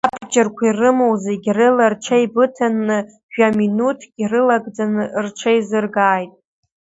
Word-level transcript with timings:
Абџьарқәа 0.15 0.63
ирымоу 0.67 1.13
зегь 1.23 1.47
рыла 1.57 1.85
рҽеибыҭаны, 1.93 2.97
жәаминуҭк 3.33 4.11
ирылагӡаны 4.21 5.03
рҽеизыргааит! 5.25 6.33